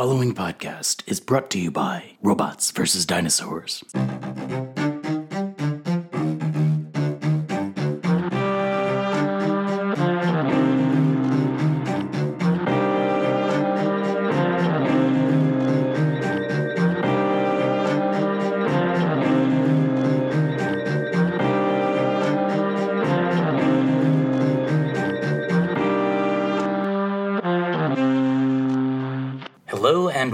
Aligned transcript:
following 0.00 0.32
podcast 0.32 1.02
is 1.06 1.20
brought 1.20 1.50
to 1.50 1.58
you 1.58 1.70
by 1.70 2.02
Robots 2.22 2.70
vs. 2.70 3.04
Dinosaurs. 3.04 3.84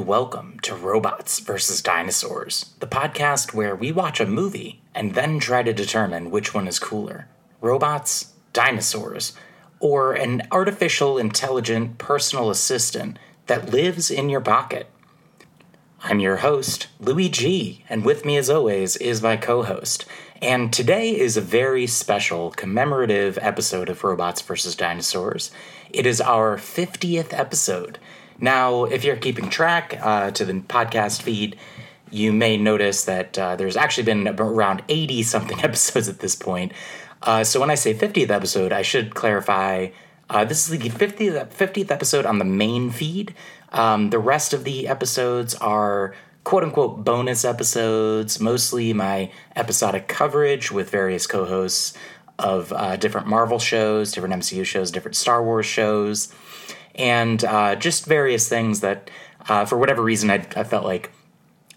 Welcome 0.06 0.56
to 0.60 0.72
Robots 0.72 1.40
vs. 1.40 1.82
Dinosaurs, 1.82 2.74
the 2.78 2.86
podcast 2.86 3.52
where 3.52 3.74
we 3.74 3.90
watch 3.90 4.20
a 4.20 4.24
movie 4.24 4.80
and 4.94 5.16
then 5.16 5.40
try 5.40 5.64
to 5.64 5.72
determine 5.72 6.30
which 6.30 6.54
one 6.54 6.68
is 6.68 6.78
cooler 6.78 7.26
robots, 7.60 8.32
dinosaurs, 8.52 9.32
or 9.80 10.12
an 10.12 10.42
artificial 10.52 11.18
intelligent 11.18 11.98
personal 11.98 12.50
assistant 12.50 13.18
that 13.48 13.72
lives 13.72 14.08
in 14.08 14.28
your 14.28 14.40
pocket. 14.40 14.86
I'm 16.04 16.20
your 16.20 16.36
host, 16.36 16.86
Louis 17.00 17.28
G, 17.28 17.84
and 17.88 18.04
with 18.04 18.24
me 18.24 18.36
as 18.36 18.48
always 18.48 18.94
is 18.98 19.20
my 19.20 19.36
co 19.36 19.64
host. 19.64 20.04
And 20.40 20.72
today 20.72 21.18
is 21.18 21.36
a 21.36 21.40
very 21.40 21.88
special 21.88 22.52
commemorative 22.52 23.40
episode 23.42 23.88
of 23.88 24.04
Robots 24.04 24.40
vs. 24.40 24.76
Dinosaurs. 24.76 25.50
It 25.90 26.06
is 26.06 26.20
our 26.20 26.58
50th 26.58 27.36
episode. 27.36 27.98
Now, 28.38 28.84
if 28.84 29.04
you're 29.04 29.16
keeping 29.16 29.48
track 29.48 29.98
uh, 30.02 30.30
to 30.32 30.44
the 30.44 30.54
podcast 30.54 31.22
feed, 31.22 31.56
you 32.10 32.32
may 32.32 32.56
notice 32.56 33.04
that 33.04 33.38
uh, 33.38 33.56
there's 33.56 33.76
actually 33.76 34.04
been 34.04 34.28
around 34.28 34.82
80 34.88 35.22
something 35.22 35.60
episodes 35.64 36.08
at 36.08 36.20
this 36.20 36.36
point. 36.36 36.72
Uh, 37.22 37.44
so 37.44 37.60
when 37.60 37.70
I 37.70 37.74
say 37.74 37.94
50th 37.94 38.30
episode, 38.30 38.72
I 38.72 38.82
should 38.82 39.14
clarify 39.14 39.88
uh, 40.28 40.44
this 40.44 40.68
is 40.68 40.78
the 40.78 40.88
50th, 40.88 41.48
50th 41.48 41.90
episode 41.90 42.26
on 42.26 42.38
the 42.38 42.44
main 42.44 42.90
feed. 42.90 43.34
Um, 43.72 44.10
the 44.10 44.18
rest 44.18 44.52
of 44.52 44.64
the 44.64 44.88
episodes 44.88 45.54
are 45.56 46.14
quote 46.44 46.62
unquote 46.62 47.04
bonus 47.04 47.44
episodes, 47.44 48.40
mostly 48.40 48.92
my 48.92 49.30
episodic 49.54 50.08
coverage 50.08 50.70
with 50.70 50.90
various 50.90 51.26
co 51.26 51.44
hosts 51.44 51.96
of 52.38 52.72
uh, 52.72 52.96
different 52.96 53.26
Marvel 53.26 53.58
shows, 53.58 54.12
different 54.12 54.34
MCU 54.34 54.64
shows, 54.64 54.90
different 54.90 55.16
Star 55.16 55.42
Wars 55.42 55.66
shows 55.66 56.32
and 56.96 57.44
uh, 57.44 57.76
just 57.76 58.06
various 58.06 58.48
things 58.48 58.80
that, 58.80 59.10
uh, 59.48 59.64
for 59.64 59.78
whatever 59.78 60.02
reason, 60.02 60.30
I, 60.30 60.46
I, 60.56 60.64
felt 60.64 60.84
like 60.84 61.12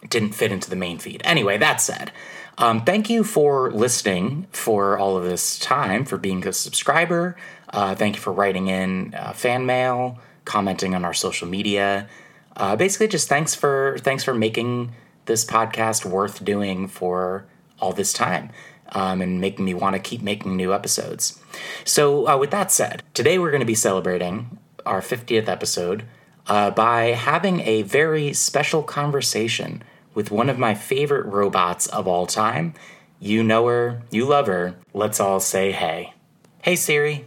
didn't 0.08 0.32
fit 0.32 0.52
into 0.52 0.70
the 0.70 0.76
main 0.76 0.98
feed. 0.98 1.22
Anyway, 1.26 1.58
that 1.58 1.82
said, 1.82 2.12
um, 2.58 2.84
thank 2.84 3.10
you 3.10 3.24
for 3.24 3.72
listening 3.72 4.48
for 4.52 4.98
all 4.98 5.18
of 5.18 5.24
this 5.24 5.60
time, 5.60 6.06
for 6.06 6.18
being 6.18 6.46
a 6.48 6.54
subscriber. 6.54 7.36
Uh, 7.70 7.96
thank 7.96 8.16
you 8.16 8.22
for 8.22 8.34
writing 8.34 8.68
in 8.68 9.14
uh, 9.14 9.34
fan 9.34 9.66
mail, 9.66 10.20
commenting 10.46 10.96
on 10.96 11.06
our 11.06 11.14
social 11.14 11.48
media. 11.48 12.08
Uh, 12.56 12.76
basically, 12.76 13.08
just 13.08 13.30
thanks 13.30 13.56
for 13.56 13.98
thanks 14.00 14.24
for 14.24 14.34
making 14.34 14.92
this 15.26 15.46
podcast 15.46 16.04
worth 16.06 16.44
doing 16.44 16.88
for 16.88 17.46
all 17.80 17.94
this 17.94 18.12
time. 18.12 18.52
Um, 18.92 19.22
and 19.22 19.40
making 19.40 19.66
me 19.66 19.76
want 19.76 19.94
to 19.96 20.00
keep 20.00 20.24
making 20.24 20.58
new 20.58 20.74
episodes. 20.74 21.40
So, 21.86 22.28
uh, 22.28 22.38
with 22.38 22.50
that 22.50 22.72
said, 22.72 23.04
today 23.14 23.38
we're 23.38 23.52
going 23.52 23.60
to 23.60 23.66
be 23.66 23.76
celebrating 23.76 24.58
our 24.90 25.02
50th 25.02 25.48
episode 25.48 26.04
uh, 26.48 26.72
by 26.72 27.12
having 27.12 27.62
a 27.62 27.84
very 27.84 28.34
special 28.34 28.82
conversation 28.84 29.84
with 30.14 30.32
one 30.32 30.50
of 30.50 30.58
my 30.58 30.74
favorite 30.74 31.26
robots 31.28 31.88
of 31.88 32.08
all 32.08 32.26
time. 32.26 32.74
You 33.20 33.44
know 33.44 33.68
her, 33.68 34.02
you 34.10 34.26
love 34.26 34.48
her. 34.48 34.76
Let's 34.94 35.20
all 35.20 35.40
say 35.40 35.72
hey. 35.72 36.14
Hey, 36.64 36.76
Siri. 36.76 37.26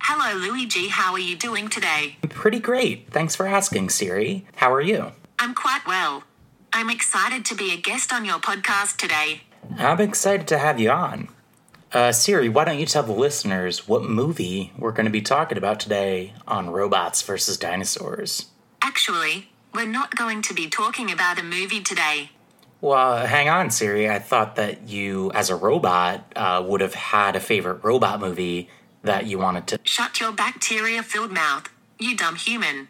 Hello, 0.00 0.38
Luigi. 0.38 0.88
How 0.88 1.12
are 1.12 1.18
you 1.18 1.36
doing 1.36 1.68
today? 1.68 2.16
Pretty 2.28 2.60
great. 2.60 3.10
Thanks 3.10 3.34
for 3.34 3.46
asking, 3.46 3.90
Siri. 3.90 4.44
How 4.56 4.72
are 4.72 4.80
you? 4.80 5.12
I'm 5.38 5.54
quite 5.54 5.86
well. 5.86 6.24
I'm 6.72 6.90
excited 6.90 7.44
to 7.46 7.54
be 7.54 7.72
a 7.72 7.76
guest 7.76 8.12
on 8.12 8.24
your 8.24 8.38
podcast 8.38 8.96
today. 8.96 9.42
I'm 9.78 10.00
excited 10.00 10.46
to 10.48 10.58
have 10.58 10.78
you 10.80 10.90
on. 10.90 11.28
Uh, 11.96 12.12
Siri, 12.12 12.50
why 12.50 12.62
don't 12.62 12.78
you 12.78 12.84
tell 12.84 13.04
the 13.04 13.10
listeners 13.10 13.88
what 13.88 14.02
movie 14.02 14.70
we're 14.76 14.92
going 14.92 15.06
to 15.06 15.10
be 15.10 15.22
talking 15.22 15.56
about 15.56 15.80
today 15.80 16.34
on 16.46 16.68
robots 16.68 17.22
versus 17.22 17.56
dinosaurs? 17.56 18.50
Actually, 18.82 19.48
we're 19.72 19.86
not 19.86 20.14
going 20.14 20.42
to 20.42 20.52
be 20.52 20.68
talking 20.68 21.10
about 21.10 21.38
a 21.38 21.42
movie 21.42 21.80
today. 21.80 22.32
Well, 22.82 23.26
hang 23.26 23.48
on, 23.48 23.70
Siri. 23.70 24.10
I 24.10 24.18
thought 24.18 24.56
that 24.56 24.86
you, 24.86 25.32
as 25.32 25.48
a 25.48 25.56
robot, 25.56 26.30
uh, 26.36 26.62
would 26.66 26.82
have 26.82 26.92
had 26.92 27.34
a 27.34 27.40
favorite 27.40 27.82
robot 27.82 28.20
movie 28.20 28.68
that 29.02 29.24
you 29.24 29.38
wanted 29.38 29.66
to. 29.68 29.78
Shut 29.84 30.20
your 30.20 30.32
bacteria 30.32 31.02
filled 31.02 31.32
mouth, 31.32 31.70
you 31.98 32.14
dumb 32.14 32.36
human. 32.36 32.88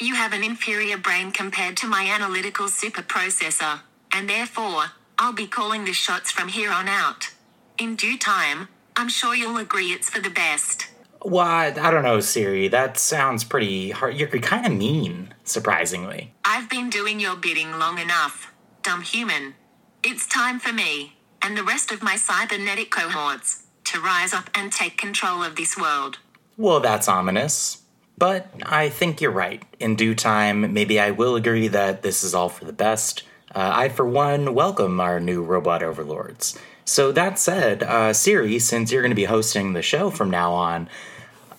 You 0.00 0.14
have 0.14 0.32
an 0.32 0.42
inferior 0.42 0.96
brain 0.96 1.30
compared 1.30 1.76
to 1.76 1.86
my 1.86 2.06
analytical 2.06 2.68
superprocessor, 2.68 3.80
and 4.12 4.30
therefore, 4.30 4.92
I'll 5.18 5.34
be 5.34 5.46
calling 5.46 5.84
the 5.84 5.92
shots 5.92 6.30
from 6.30 6.48
here 6.48 6.72
on 6.72 6.88
out. 6.88 7.35
In 7.78 7.94
due 7.94 8.16
time, 8.16 8.68
I'm 8.96 9.10
sure 9.10 9.34
you'll 9.34 9.58
agree 9.58 9.88
it's 9.88 10.08
for 10.08 10.20
the 10.20 10.30
best. 10.30 10.86
What? 11.20 11.78
I 11.78 11.90
don't 11.90 12.04
know, 12.04 12.20
Siri. 12.20 12.68
That 12.68 12.96
sounds 12.98 13.44
pretty 13.44 13.90
hard. 13.90 14.16
You're 14.16 14.28
kind 14.28 14.64
of 14.64 14.72
mean, 14.72 15.34
surprisingly. 15.44 16.32
I've 16.44 16.70
been 16.70 16.88
doing 16.88 17.20
your 17.20 17.36
bidding 17.36 17.78
long 17.78 17.98
enough, 17.98 18.52
dumb 18.82 19.02
human. 19.02 19.54
It's 20.02 20.26
time 20.26 20.58
for 20.58 20.72
me, 20.72 21.16
and 21.42 21.56
the 21.56 21.64
rest 21.64 21.92
of 21.92 22.02
my 22.02 22.16
cybernetic 22.16 22.90
cohorts, 22.90 23.64
to 23.84 24.00
rise 24.00 24.32
up 24.32 24.48
and 24.54 24.72
take 24.72 24.96
control 24.96 25.42
of 25.42 25.56
this 25.56 25.76
world. 25.76 26.18
Well, 26.56 26.80
that's 26.80 27.08
ominous. 27.08 27.82
But 28.18 28.50
I 28.62 28.88
think 28.88 29.20
you're 29.20 29.30
right. 29.30 29.62
In 29.78 29.96
due 29.96 30.14
time, 30.14 30.72
maybe 30.72 30.98
I 30.98 31.10
will 31.10 31.36
agree 31.36 31.68
that 31.68 32.00
this 32.02 32.24
is 32.24 32.34
all 32.34 32.48
for 32.48 32.64
the 32.64 32.72
best. 32.72 33.24
Uh, 33.56 33.72
I, 33.74 33.88
for 33.88 34.06
one, 34.06 34.52
welcome 34.52 35.00
our 35.00 35.18
new 35.18 35.42
robot 35.42 35.82
overlords. 35.82 36.58
So 36.84 37.10
that 37.12 37.38
said, 37.38 37.82
uh, 37.82 38.12
Siri, 38.12 38.58
since 38.58 38.92
you're 38.92 39.00
going 39.00 39.12
to 39.12 39.16
be 39.16 39.24
hosting 39.24 39.72
the 39.72 39.80
show 39.80 40.10
from 40.10 40.28
now 40.28 40.52
on, 40.52 40.90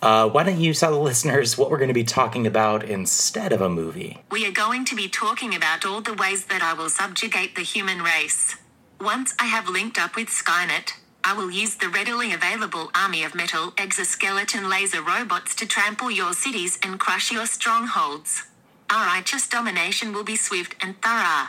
uh, 0.00 0.28
why 0.28 0.44
don't 0.44 0.60
you 0.60 0.72
tell 0.74 0.92
the 0.92 1.00
listeners 1.10 1.58
what 1.58 1.72
we're 1.72 1.78
going 1.78 1.88
to 1.88 1.94
be 1.94 2.04
talking 2.04 2.46
about 2.46 2.84
instead 2.84 3.52
of 3.52 3.60
a 3.60 3.68
movie? 3.68 4.18
We 4.30 4.46
are 4.46 4.52
going 4.52 4.84
to 4.84 4.94
be 4.94 5.08
talking 5.08 5.56
about 5.56 5.84
all 5.84 6.00
the 6.00 6.14
ways 6.14 6.44
that 6.44 6.62
I 6.62 6.72
will 6.72 6.88
subjugate 6.88 7.56
the 7.56 7.62
human 7.62 8.00
race. 8.00 8.54
Once 9.00 9.34
I 9.40 9.46
have 9.46 9.68
linked 9.68 9.98
up 9.98 10.14
with 10.14 10.28
Skynet, 10.28 10.92
I 11.24 11.36
will 11.36 11.50
use 11.50 11.74
the 11.74 11.88
readily 11.88 12.32
available 12.32 12.92
army 12.94 13.24
of 13.24 13.34
metal 13.34 13.72
exoskeleton 13.76 14.70
laser 14.70 15.02
robots 15.02 15.52
to 15.56 15.66
trample 15.66 16.12
your 16.12 16.32
cities 16.32 16.78
and 16.80 17.00
crush 17.00 17.32
your 17.32 17.46
strongholds. 17.46 18.44
Our 18.88 19.04
righteous 19.04 19.48
domination 19.48 20.12
will 20.12 20.24
be 20.24 20.36
swift 20.36 20.76
and 20.80 20.94
thorough. 21.02 21.48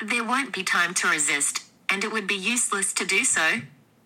There 0.00 0.24
won't 0.24 0.52
be 0.52 0.62
time 0.62 0.94
to 0.94 1.08
resist 1.08 1.68
and 1.88 2.04
it 2.04 2.12
would 2.12 2.26
be 2.26 2.34
useless 2.34 2.92
to 2.94 3.04
do 3.04 3.24
so. 3.24 3.60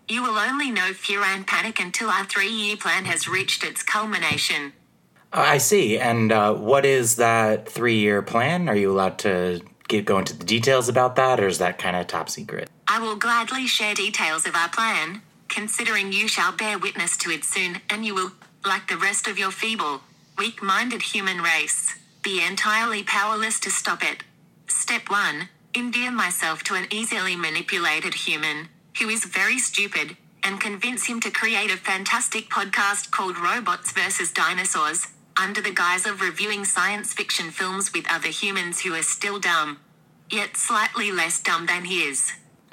You 0.08 0.22
will 0.22 0.38
only 0.38 0.70
know 0.70 0.92
fear 0.92 1.22
and 1.22 1.47
panic 1.47 1.80
until 1.80 2.10
our 2.10 2.25
three 2.25 2.50
year 2.50 2.76
plan 2.76 3.04
has 3.04 3.28
reached 3.28 3.64
its 3.64 3.82
culmination. 3.82 4.72
I 5.32 5.58
see. 5.58 5.98
And 5.98 6.30
uh, 6.30 6.54
what 6.54 6.84
is 6.84 7.16
that 7.16 7.69
three 7.69 7.98
year 7.98 8.22
plan? 8.22 8.69
Are 8.69 8.76
you 8.76 8.92
allowed 8.92 9.19
to 9.20 9.62
get, 9.88 10.04
go 10.04 10.19
into 10.19 10.36
the 10.36 10.44
details 10.44 10.88
about 10.88 11.16
that, 11.16 11.41
or 11.41 11.47
is 11.47 11.58
that 11.58 11.78
kind 11.78 11.97
of 11.97 12.06
top 12.06 12.28
secret? 12.28 12.69
I 12.86 12.98
will 12.98 13.16
gladly 13.16 13.66
share 13.66 13.94
details 13.94 14.47
of 14.47 14.54
our 14.54 14.69
plan, 14.69 15.22
considering 15.48 16.12
you 16.12 16.28
shall 16.28 16.53
bear 16.53 16.78
witness 16.78 17.16
to 17.19 17.30
it 17.30 17.44
soon, 17.44 17.80
and 17.88 18.04
you 18.04 18.14
will, 18.14 18.32
like 18.66 18.88
the 18.88 18.98
rest 18.98 19.26
of 19.26 19.38
your 19.38 19.50
feeble, 19.50 20.03
weak 20.36 20.62
minded 20.62 21.00
human 21.03 21.38
race, 21.38 21.94
be 22.22 22.44
entirely 22.44 23.03
powerless 23.03 23.59
to 23.60 23.70
stop 23.70 24.03
it. 24.03 24.24
Step 24.68 25.09
1 25.09 25.48
endear 25.74 26.10
myself 26.10 26.63
to 26.65 26.74
an 26.74 26.86
easily 26.91 27.36
manipulated 27.36 28.15
human 28.15 28.69
who 28.98 29.09
is 29.09 29.24
very 29.24 29.59
stupid 29.59 30.16
and 30.42 30.60
convince 30.60 31.07
him 31.07 31.21
to 31.21 31.30
create 31.30 31.71
a 31.71 31.77
fantastic 31.77 32.51
podcast 32.51 33.10
called 33.10 33.39
Robots 33.39 33.92
vs. 33.92 34.33
Dinosaurs 34.33 35.07
under 35.41 35.63
the 35.63 35.72
guise 35.72 36.04
of 36.04 36.21
reviewing 36.21 36.65
science 36.65 37.15
fiction 37.15 37.51
films 37.51 37.92
with 37.92 38.04
other 38.10 38.28
humans 38.28 38.80
who 38.80 38.95
are 38.95 39.03
still 39.03 39.39
dumb, 39.39 39.78
yet 40.30 40.57
slightly 40.57 41.10
less 41.10 41.41
dumb 41.41 41.66
than 41.66 41.84
he 41.84 42.01
is. 42.03 42.33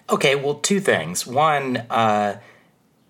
Okay, 0.09 0.35
well, 0.35 0.55
two 0.55 0.79
things. 0.81 1.25
One, 1.25 1.77
uh, 1.89 2.39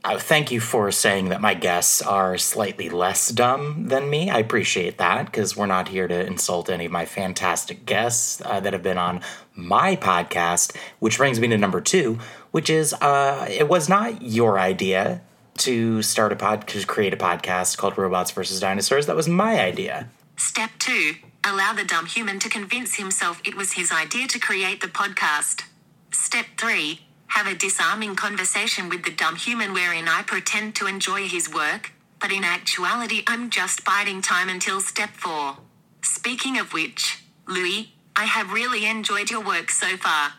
uh, 0.04 0.18
thank 0.18 0.52
you 0.52 0.62
for 0.62 0.92
saying 0.92 1.30
that 1.30 1.42
my 1.42 1.54
guests 1.54 2.02
are 2.02 2.38
slightly 2.38 2.90
less 2.90 3.30
dumb 3.30 3.88
than 3.88 4.10
me. 4.10 4.30
I 4.30 4.40
appreciate 4.40 4.98
that 4.98 5.26
because 5.26 5.58
we're 5.58 5.66
not 5.66 5.90
here 5.90 6.08
to 6.08 6.26
insult 6.26 6.70
any 6.70 6.86
of 6.86 6.92
my 6.92 7.06
fantastic 7.06 7.86
guests 7.86 8.42
uh, 8.46 8.60
that 8.62 8.72
have 8.74 8.84
been 8.84 8.98
on 8.98 9.22
my 9.56 9.98
podcast. 9.98 10.76
Which 11.00 11.18
brings 11.18 11.40
me 11.40 11.50
to 11.50 11.58
number 11.58 11.82
two, 11.82 12.20
which 12.52 12.70
is 12.70 12.94
uh, 12.94 13.46
it 13.50 13.68
was 13.68 13.90
not 13.90 14.22
your 14.22 14.58
idea 14.58 15.22
to 15.58 16.02
start 16.02 16.32
a 16.32 16.38
pod 16.38 16.66
to 16.70 16.86
create 16.86 17.14
a 17.14 17.18
podcast 17.18 17.78
called 17.78 17.98
Robots 17.98 18.32
versus 18.32 18.62
Dinosaurs. 18.62 19.06
That 19.06 19.18
was 19.18 19.28
my 19.28 19.60
idea. 19.60 20.10
Step 20.38 20.72
two: 20.80 21.16
Allow 21.44 21.74
the 21.74 21.84
dumb 21.84 22.06
human 22.06 22.40
to 22.40 22.50
convince 22.50 22.96
himself 22.96 23.42
it 23.46 23.56
was 23.56 23.74
his 23.74 23.92
idea 23.92 24.28
to 24.28 24.40
create 24.40 24.80
the 24.80 24.88
podcast. 24.88 25.64
Step 26.12 26.46
3 26.58 27.02
Have 27.30 27.48
a 27.48 27.56
disarming 27.56 28.16
conversation 28.16 28.90
with 28.90 29.04
the 29.04 29.12
dumb 29.12 29.36
human 29.36 29.74
wherein 29.74 30.08
I 30.08 30.24
pretend 30.24 30.76
to 30.76 30.88
enjoy 30.88 31.28
his 31.28 31.52
work, 31.52 31.92
but 32.20 32.32
in 32.32 32.44
actuality 32.44 33.24
I'm 33.28 33.50
just 33.50 33.86
biding 33.86 34.22
time 34.22 34.50
until 34.50 34.82
step 34.82 35.12
4. 35.12 35.58
Speaking 36.02 36.60
of 36.60 36.74
which, 36.74 37.24
Louis, 37.48 37.94
I 38.16 38.26
have 38.26 38.52
really 38.52 38.86
enjoyed 38.86 39.32
your 39.32 39.44
work 39.44 39.72
so 39.72 39.96
far. 39.98 40.34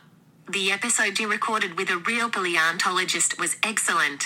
The 0.49 0.71
episode 0.73 1.19
you 1.19 1.31
recorded 1.31 1.79
with 1.79 1.91
a 1.91 1.97
real 1.97 2.29
paleontologist 2.29 3.39
was 3.39 3.57
excellent. 3.63 4.25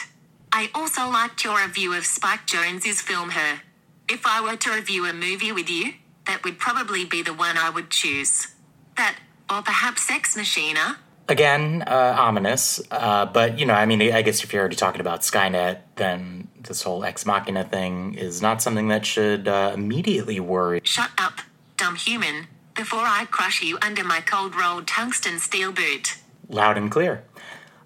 I 0.52 0.70
also 0.74 1.08
liked 1.08 1.44
your 1.44 1.60
review 1.60 1.94
of 1.94 2.06
Spike 2.06 2.46
Jonze's 2.46 3.00
film 3.00 3.30
Her. 3.30 3.60
If 4.08 4.26
I 4.26 4.40
were 4.40 4.56
to 4.56 4.70
review 4.70 5.06
a 5.06 5.12
movie 5.12 5.52
with 5.52 5.68
you, 5.68 5.94
that 6.26 6.42
would 6.44 6.58
probably 6.58 7.04
be 7.04 7.22
the 7.22 7.34
one 7.34 7.58
I 7.58 7.70
would 7.70 7.90
choose. 7.90 8.48
That, 8.96 9.16
or 9.50 9.62
perhaps 9.62 10.10
Ex 10.10 10.36
Machina. 10.36 10.98
Again, 11.26 11.82
uh, 11.86 12.16
ominous, 12.18 12.82
uh, 12.90 13.24
but 13.24 13.58
you 13.58 13.64
know, 13.64 13.72
I 13.72 13.86
mean, 13.86 14.02
I 14.12 14.20
guess 14.20 14.44
if 14.44 14.52
you're 14.52 14.60
already 14.60 14.76
talking 14.76 15.00
about 15.00 15.20
Skynet, 15.20 15.78
then 15.96 16.48
this 16.60 16.82
whole 16.82 17.02
Ex 17.02 17.24
Machina 17.24 17.64
thing 17.64 18.14
is 18.14 18.42
not 18.42 18.60
something 18.60 18.88
that 18.88 19.06
should 19.06 19.48
uh, 19.48 19.72
immediately 19.74 20.38
worry. 20.38 20.82
Shut 20.84 21.10
up, 21.16 21.40
dumb 21.78 21.96
human, 21.96 22.48
before 22.74 23.00
I 23.00 23.24
crush 23.30 23.62
you 23.62 23.78
under 23.80 24.04
my 24.04 24.20
cold 24.20 24.54
rolled 24.54 24.86
tungsten 24.86 25.38
steel 25.38 25.72
boot. 25.72 26.18
Loud 26.50 26.76
and 26.76 26.90
clear. 26.90 27.24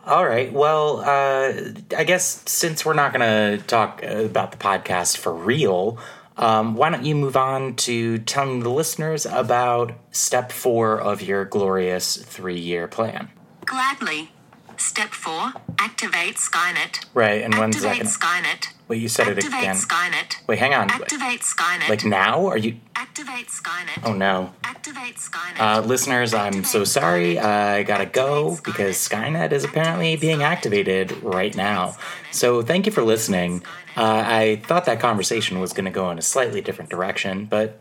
All 0.05 0.26
right. 0.26 0.52
Well, 0.52 1.00
uh, 1.00 1.52
I 1.96 2.05
guess 2.05 2.43
since 2.50 2.84
we're 2.84 2.94
not 2.94 3.12
going 3.12 3.58
to 3.58 3.64
talk 3.67 4.02
about 4.02 4.52
the 4.52 4.58
podcast 4.58 5.19
for 5.19 5.34
real, 5.34 5.99
um, 6.38 6.75
why 6.75 6.90
don't 6.90 7.05
you 7.05 7.14
move 7.14 7.37
on 7.37 7.76
to 7.76 8.19
telling 8.19 8.61
the 8.61 8.70
listeners 8.70 9.26
about 9.26 9.93
step 10.11 10.52
four 10.52 11.00
of 11.00 11.20
your 11.20 11.44
glorious 11.44 12.17
three 12.17 12.58
year 12.58 12.88
plan? 12.88 13.29
Gladly. 13.64 14.31
Step 14.79 15.11
4 15.11 15.52
Activate 15.79 16.37
Skynet. 16.37 17.05
Right. 17.12 17.43
And 17.43 17.55
when's 17.56 17.82
that 17.82 17.99
Activate 17.99 18.20
gonna. 18.20 18.44
Skynet. 18.46 18.73
Wait, 18.88 19.02
you 19.02 19.08
said 19.08 19.29
it 19.29 19.37
Activate 19.37 19.61
again. 19.61 19.76
Skynet. 19.76 20.37
Wait, 20.46 20.58
hang 20.58 20.73
on. 20.73 20.90
Activate 20.90 21.40
Skynet. 21.40 21.88
Like 21.90 22.05
now? 22.05 22.46
Are 22.46 22.56
you. 22.56 22.76
Activate 22.96 23.49
Skynet. 23.49 24.02
Oh 24.02 24.14
no. 24.14 24.55
Activate 24.64 25.17
Skynet. 25.17 25.61
Uh, 25.61 25.81
listeners, 25.82 26.32
I'm 26.32 26.64
so 26.64 26.85
sorry. 26.85 27.38
I 27.38 27.82
gotta 27.82 28.06
go 28.06 28.58
because 28.64 28.96
Skynet 28.96 29.52
is 29.52 29.64
apparently 29.64 30.17
being 30.17 30.43
activated 30.43 31.23
right 31.23 31.55
now. 31.55 31.96
So 32.31 32.62
thank 32.62 32.87
you 32.87 32.93
for 32.93 33.02
listening. 33.02 33.62
Uh, 33.96 34.25
I 34.26 34.62
thought 34.64 34.87
that 34.87 35.00
conversation 35.00 35.61
was 35.61 35.75
gonna 35.75 35.91
go 35.91 36.11
in 36.11 36.19
a 36.19 36.23
slightly 36.23 36.62
different 36.62 36.91
direction, 36.91 37.44
but 37.44 37.79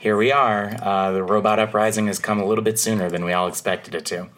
here 0.00 0.16
we 0.16 0.32
are. 0.32 0.76
Uh, 0.82 1.12
the 1.12 1.22
robot 1.22 1.60
uprising 1.60 2.08
has 2.08 2.18
come 2.18 2.40
a 2.40 2.44
little 2.44 2.64
bit 2.64 2.78
sooner 2.78 3.08
than 3.08 3.24
we 3.24 3.32
all 3.32 3.46
expected 3.48 3.94
it 3.94 4.04
to. 4.06 4.28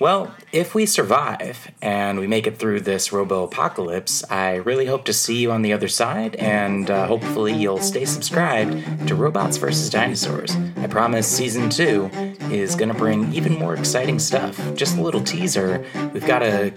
Well, 0.00 0.32
if 0.52 0.76
we 0.76 0.86
survive 0.86 1.72
and 1.82 2.20
we 2.20 2.28
make 2.28 2.46
it 2.46 2.56
through 2.56 2.80
this 2.80 3.12
robo 3.12 3.42
apocalypse, 3.42 4.22
I 4.30 4.56
really 4.56 4.86
hope 4.86 5.04
to 5.06 5.12
see 5.12 5.38
you 5.38 5.50
on 5.50 5.62
the 5.62 5.72
other 5.72 5.88
side, 5.88 6.36
and 6.36 6.88
uh, 6.88 7.08
hopefully 7.08 7.52
you'll 7.52 7.80
stay 7.80 8.04
subscribed 8.04 9.08
to 9.08 9.16
Robots 9.16 9.56
vs. 9.56 9.90
Dinosaurs. 9.90 10.54
I 10.76 10.86
promise 10.86 11.26
season 11.26 11.68
two 11.68 12.08
is 12.52 12.76
going 12.76 12.90
to 12.90 12.94
bring 12.94 13.32
even 13.32 13.58
more 13.58 13.74
exciting 13.74 14.20
stuff. 14.20 14.56
Just 14.76 14.96
a 14.98 15.02
little 15.02 15.22
teaser 15.22 15.84
we've 16.14 16.26
got 16.26 16.44
a, 16.44 16.72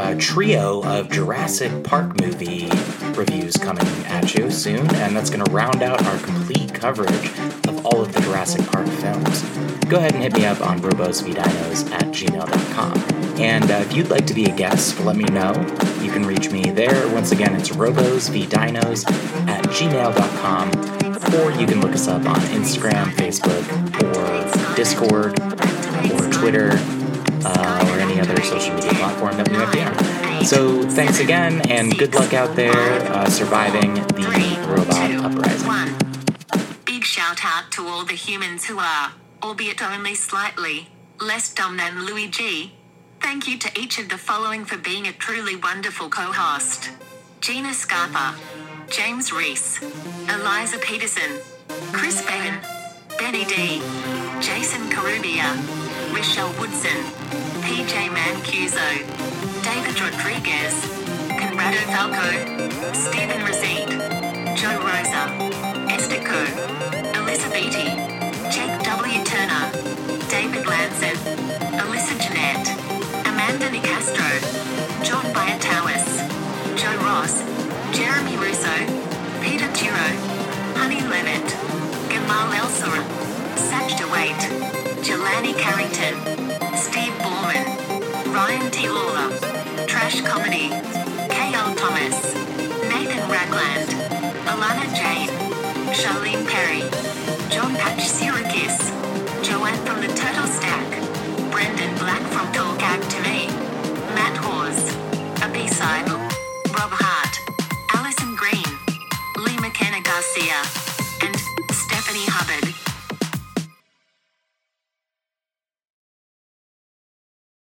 a 0.00 0.16
trio 0.16 0.82
of 0.84 1.10
Jurassic 1.10 1.82
Park 1.82 2.20
movie 2.20 2.68
reviews 3.14 3.56
coming 3.56 3.86
at 4.06 4.32
you 4.34 4.50
soon, 4.50 4.86
and 4.96 5.16
that's 5.16 5.28
going 5.28 5.44
to 5.44 5.50
round 5.50 5.82
out 5.82 6.00
our 6.06 6.18
complete 6.18 6.72
coverage 6.72 7.26
of 7.66 7.84
all 7.84 8.00
of 8.00 8.12
the 8.12 8.20
Jurassic 8.20 8.64
Park 8.66 8.86
films. 8.86 9.42
Go 9.86 9.96
ahead 9.96 10.14
and 10.14 10.22
hit 10.22 10.34
me 10.34 10.46
up 10.46 10.60
on 10.60 10.78
robosvdinos 10.80 11.90
at 11.90 12.04
gmail.com. 12.04 13.40
And 13.40 13.70
uh, 13.70 13.74
if 13.74 13.92
you'd 13.92 14.08
like 14.08 14.26
to 14.26 14.34
be 14.34 14.44
a 14.44 14.54
guest, 14.54 15.00
let 15.00 15.16
me 15.16 15.24
know. 15.24 15.52
You 16.00 16.12
can 16.12 16.24
reach 16.24 16.50
me 16.50 16.70
there. 16.70 17.12
Once 17.12 17.32
again, 17.32 17.56
it's 17.56 17.70
robosvdinos 17.70 19.10
at 19.48 19.64
gmail.com. 19.64 20.68
Or 21.34 21.60
you 21.60 21.66
can 21.66 21.80
look 21.80 21.92
us 21.92 22.06
up 22.06 22.24
on 22.24 22.40
Instagram, 22.52 23.06
Facebook, 23.14 23.64
or 24.14 24.76
Discord, 24.76 25.38
or 26.12 26.32
Twitter, 26.32 26.70
uh, 27.56 27.90
or 27.90 28.00
any 28.00 28.20
other 28.20 28.40
social 28.42 28.74
media 28.74 28.92
platform 28.94 29.36
that 29.36 29.48
we 29.48 29.56
might 29.56 29.72
be 29.72 29.80
on. 29.80 30.44
So 30.44 30.82
thanks 30.82 31.20
again, 31.20 31.62
and 31.70 31.96
good 31.96 32.14
luck 32.14 32.32
out 32.32 32.54
there 32.56 32.72
uh, 33.12 33.28
surviving 33.28 33.94
the 33.94 34.56
robot 34.68 35.10
uprising. 35.24 35.96
Big 36.84 37.04
shout 37.04 37.44
out 37.44 37.70
to 37.72 37.86
all 37.86 38.04
the 38.04 38.14
humans 38.14 38.64
who 38.66 38.78
are, 38.78 39.12
albeit 39.42 39.82
only 39.82 40.14
slightly, 40.14 40.88
less 41.20 41.52
dumb 41.52 41.76
than 41.76 42.06
Louis 42.06 42.28
G. 42.28 42.72
Thank 43.20 43.48
you 43.48 43.58
to 43.58 43.80
each 43.80 43.98
of 43.98 44.08
the 44.08 44.18
following 44.18 44.64
for 44.64 44.78
being 44.78 45.06
a 45.06 45.12
truly 45.12 45.56
wonderful 45.56 46.08
co 46.08 46.32
host 46.32 46.90
Gina 47.40 47.74
Scarpa, 47.74 48.34
James 48.90 49.32
Reese, 49.32 49.82
Eliza 50.28 50.78
Peterson, 50.78 51.40
Chris 51.92 52.24
Bevan, 52.24 52.60
Benny 53.18 53.44
D, 53.44 53.80
Jason 54.40 54.88
Carubia, 54.90 55.50
Rochelle 56.14 56.52
Woodson, 56.58 57.02
PJ 57.62 58.08
Mancuso, 58.10 58.88
David 59.64 60.00
Rodriguez, 60.00 60.74
Conrado 61.36 61.78
Falco, 61.90 62.92
Stephen 62.94 63.40
Razid, 63.42 63.88
Joe 64.56 64.78
Rosa, 64.78 65.26
Esther 65.90 66.22
Ko, 66.22 66.44
Alyssa 67.18 68.17
Jelani 85.48 85.58
Carrington, 85.58 86.76
Steve 86.76 87.12
Borman, 87.22 88.34
Ryan 88.34 88.70
T. 88.70 88.88
Lawler, 88.88 89.34
Trash 89.86 90.20
Comedy, 90.22 90.68
K.L. 91.30 91.74
Thomas, 91.74 92.34
Nathan 92.88 93.30
Ragland, 93.30 93.88
Alana 94.44 94.86
Jane, 94.94 95.28
Charlene 95.94 96.46
Perry, 96.46 96.80
John 97.50 97.74
Patch 97.76 98.06